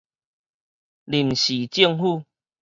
[1.05, 2.25] 臨時政府